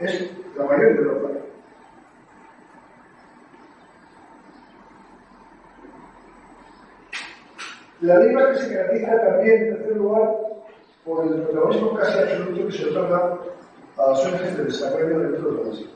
[0.00, 1.25] es la mayor de Europa.
[8.06, 10.30] La ley básica se caracteriza también, en tercer lugar,
[11.04, 13.38] por el protagonismo casi absoluto que se otorga
[13.98, 15.90] a las ONGs de desarrollo dentro de la básica.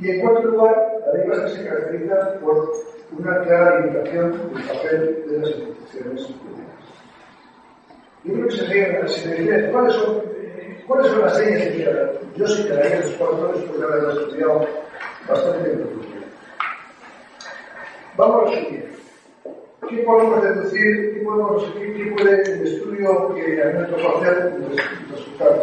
[0.00, 0.76] Y en cuarto lugar,
[1.06, 2.72] la ley básica se caracteriza por
[3.16, 6.82] una clara limitación del papel de las instituciones públicas.
[8.24, 10.22] Yo creo que se me, se me ¿cuáles son,
[10.88, 14.66] ¿cuáles son las señas que quiero Yo que daría los cuatro después de haberlo estudiado
[15.28, 16.26] bastante en profundidad.
[18.16, 18.91] Vamos a resumir.
[19.94, 21.14] ¿Qué podemos deducir?
[21.14, 24.52] ¿Qué, podemos, qué, puede el estudio que a tocó hacer
[25.10, 25.62] resultar?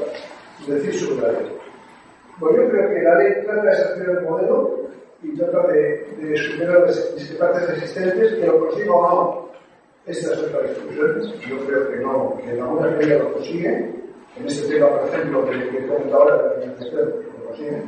[0.68, 1.58] Decir sobre la ley.
[2.40, 4.82] Pues yo creo que la ley trata de saciar el modelo
[5.24, 9.50] y trata de, de superar las discrepancias existentes, que lo consigo o no
[10.06, 13.96] estas otras discusiones, yo creo que no, que en alguna medida lo consigue.
[14.38, 17.84] En este tema, por ejemplo, que, que ahora de la lo consigue.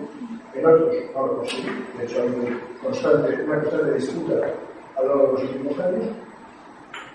[0.55, 1.69] en otros no lo conseguí.
[1.97, 4.33] De hecho, hay una constante, una constante disputa
[4.97, 6.05] a lo largo de los últimos años.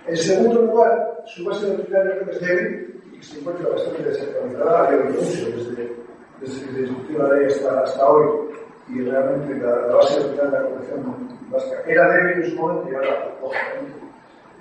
[0.06, 4.78] En segundo lugar, su base doctrinaria que es débil y se encuentra bastante desactualizada.
[4.78, 5.92] Ha habido mucho desde,
[6.40, 8.50] desde la ley hasta, hasta hoy
[8.88, 12.94] y realmente la, la base de la Convención Vasca era débil en su momento y
[12.94, 13.94] ahora, lógicamente,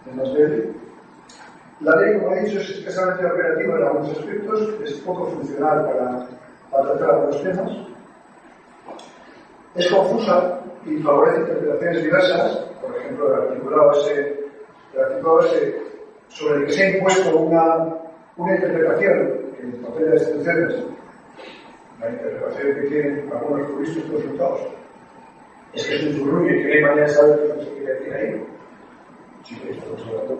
[0.08, 0.76] es más débil.
[1.82, 6.28] La ley, como he dicho, es escasamente operativa en algunos aspectos, es poco funcional para,
[6.72, 7.72] para tratar algunos temas.
[9.76, 14.45] Es confusa y favorece interpretaciones diversas, por ejemplo, el articulado ese,
[14.96, 15.86] el articulado ese
[16.28, 17.96] sobre el que se ha impuesto una,
[18.38, 20.84] una interpretación en el papel de las instituciones,
[22.00, 24.62] la interpretación que tienen algunos juristas consultados,
[25.74, 27.94] es que es un zurrullo y que no hay manera de saber qué se quiere
[27.94, 28.46] decir ahí.
[29.44, 30.38] Sí, esto lo sabe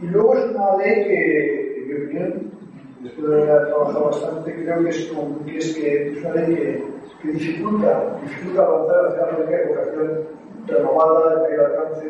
[0.00, 2.52] Y luego es una ley que, en mi opinión,
[3.00, 6.54] después de haber trabajado bastante, creo que es, como, que es, que es una ley
[6.56, 6.84] que,
[7.22, 10.24] que dificulta, dificulta avanzar hacia una educación
[10.66, 11.48] renovada,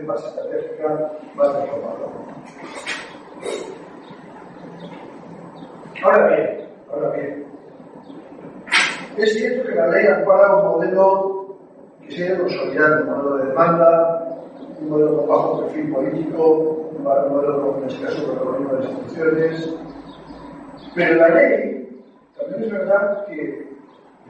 [0.09, 1.98] más estratégica, más transformada.
[6.02, 7.46] Ahora bien, ahora bien,
[9.18, 11.59] es cierto que la ley acuerda un modelo
[12.02, 14.38] que se ha ido consolidando, un modelo de demanda,
[14.80, 18.90] un modelo con bajo perfil político, un modelo con, en caso, con el de las
[18.90, 19.74] instituciones,
[20.94, 22.02] pero la ley,
[22.38, 23.68] también es verdad que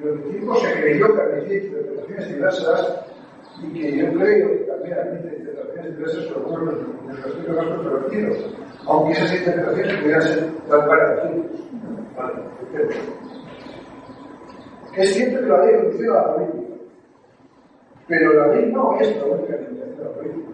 [0.01, 3.08] durante tiempo se creyó que admitía interpretaciones diversas
[3.63, 8.57] y que yo creo que también admite interpretaciones diversas sobre de los aspectos más controvertidos,
[8.87, 11.47] aunque esas interpretaciones pudieran ser comparativas.
[12.17, 12.43] Vale,
[14.97, 16.75] es cierto que la ley condiciona la política,
[18.09, 20.49] pero la ley no es la única que condiciona la política.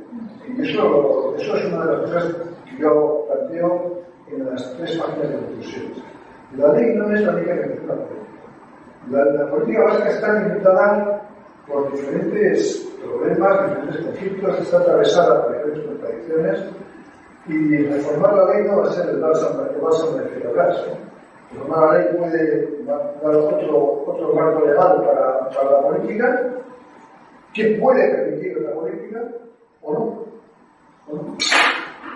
[0.47, 5.31] Y eso, eso es una de las cosas que yo planteo en las tres páginas
[5.31, 6.03] de conclusiones.
[6.57, 8.25] La ley no es la única que condiciona la política.
[9.11, 11.29] La, la política vasca está limitada
[11.67, 16.61] por diferentes problemas, diferentes conflictos, está atravesada por diferentes contradicciones
[17.47, 20.53] y reformar la ley no va a ser el bálsamo de Fidel
[21.53, 26.55] Reformar la ley puede dar otro, otro marco legal para, para la política
[27.53, 29.23] que puede permitir la política
[29.83, 30.25] o no.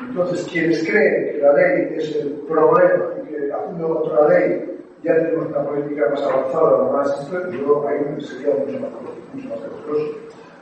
[0.09, 5.14] Entonces, quienes creen que la ley es el problema y que haciendo otra ley ya
[5.14, 8.91] tenemos una política más avanzada, más yo ahí sería mucho más,
[9.32, 9.59] mucho más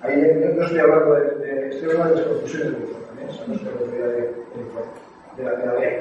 [0.03, 3.63] Ahí no estoy hablando de, de, estoy de las confusiones de informe, eso no es
[3.63, 4.21] la de,
[5.37, 6.01] de, la, de la ley.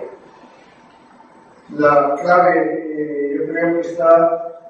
[1.77, 4.69] La clave, eh, yo creo que está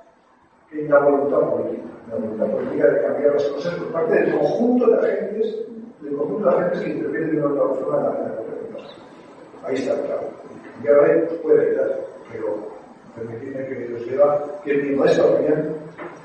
[0.72, 4.88] en la voluntad política, la voluntad política de cambiar las cosas por parte del conjunto
[4.88, 5.56] de agentes,
[6.02, 9.96] del conjunto de agentes que intervienen de una otra forma en la, en Ahí está
[9.96, 10.28] la clave.
[10.74, 12.00] Cambiar la ley puede ayudar,
[12.32, 12.75] pero
[13.16, 15.76] permitidme que Dios lleva que en mi modesta opinión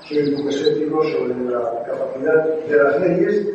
[0.01, 3.47] soy poco escéptico sobre la capacidad de las leyes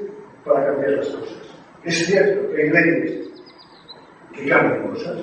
[0.45, 1.55] para cambiar las cosas.
[1.83, 3.29] Es cierto que hay leyes
[4.33, 5.17] que cambian cosas,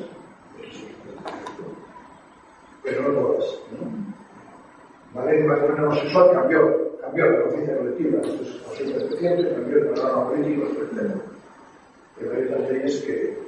[2.82, 3.58] pero no todas.
[3.72, 4.12] ¿no?
[5.14, 9.88] La ley de matrimonio homosexual cambió, cambió la conciencia colectiva, esto es absolutamente cambió el
[9.88, 11.12] panorama político, etc.
[12.18, 13.38] Pero hay otras leyes que,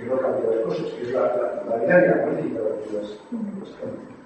[0.00, 3.70] que, no cambian las cosas, que es la, la, la dinámica política de las, las
[3.78, 4.19] cambios.